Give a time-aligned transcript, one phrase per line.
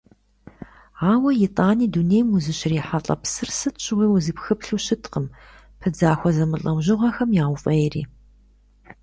[1.11, 5.25] Ауэ итӀани дунейм узыщрихьэлӀэ псыр сыт щыгъуи узыпхыплъу щыткъым,
[5.79, 8.03] пыдзахуэ зэмылӀэужьыгъуэхэм яуфӀейри.